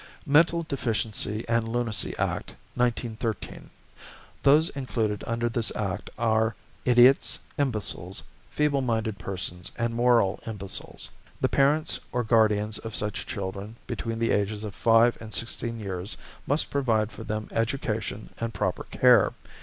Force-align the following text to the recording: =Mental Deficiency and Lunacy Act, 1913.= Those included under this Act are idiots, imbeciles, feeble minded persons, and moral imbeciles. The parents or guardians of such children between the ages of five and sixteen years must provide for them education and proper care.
=Mental 0.25 0.63
Deficiency 0.63 1.45
and 1.47 1.67
Lunacy 1.69 2.17
Act, 2.17 2.55
1913.= 2.75 3.65
Those 4.41 4.69
included 4.69 5.23
under 5.27 5.47
this 5.47 5.71
Act 5.75 6.09
are 6.17 6.55
idiots, 6.85 7.37
imbeciles, 7.59 8.23
feeble 8.49 8.81
minded 8.81 9.19
persons, 9.19 9.71
and 9.75 9.93
moral 9.93 10.39
imbeciles. 10.47 11.11
The 11.39 11.49
parents 11.49 11.99
or 12.11 12.23
guardians 12.23 12.79
of 12.79 12.95
such 12.95 13.27
children 13.27 13.75
between 13.85 14.17
the 14.17 14.31
ages 14.31 14.63
of 14.63 14.73
five 14.73 15.21
and 15.21 15.35
sixteen 15.35 15.79
years 15.79 16.17
must 16.47 16.71
provide 16.71 17.11
for 17.11 17.23
them 17.23 17.47
education 17.51 18.31
and 18.39 18.55
proper 18.55 18.85
care. 18.85 19.33